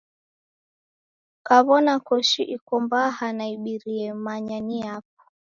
[1.47, 5.21] Kaw'ona koshi iko mbaha na ibirie manya ni yapo.